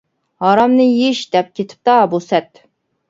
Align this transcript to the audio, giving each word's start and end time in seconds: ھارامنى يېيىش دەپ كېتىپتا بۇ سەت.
ھارامنى 0.45 0.87
يېيىش 0.87 1.21
دەپ 1.37 1.53
كېتىپتا 1.59 1.99
بۇ 2.15 2.25
سەت. 2.31 2.65